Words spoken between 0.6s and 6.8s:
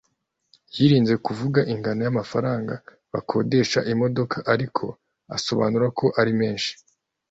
yirinze kuvuga ingano y’amafaranga bakodesha imodoka ariko asobanura ko ari menshi